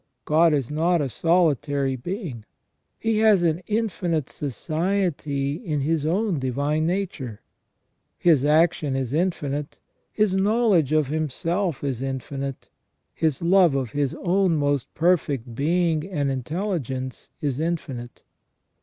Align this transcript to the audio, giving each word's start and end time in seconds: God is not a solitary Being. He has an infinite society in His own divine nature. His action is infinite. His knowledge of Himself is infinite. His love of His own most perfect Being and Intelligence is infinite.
God 0.25 0.51
is 0.51 0.71
not 0.71 0.99
a 0.99 1.09
solitary 1.09 1.95
Being. 1.95 2.43
He 2.97 3.19
has 3.19 3.43
an 3.43 3.61
infinite 3.67 4.29
society 4.31 5.53
in 5.63 5.81
His 5.81 6.07
own 6.07 6.39
divine 6.39 6.87
nature. 6.87 7.39
His 8.17 8.43
action 8.43 8.95
is 8.95 9.13
infinite. 9.13 9.77
His 10.11 10.33
knowledge 10.33 10.91
of 10.91 11.09
Himself 11.09 11.83
is 11.83 12.01
infinite. 12.01 12.67
His 13.13 13.43
love 13.43 13.75
of 13.75 13.91
His 13.91 14.15
own 14.23 14.55
most 14.55 14.91
perfect 14.95 15.53
Being 15.53 16.09
and 16.09 16.31
Intelligence 16.31 17.29
is 17.39 17.59
infinite. 17.59 18.23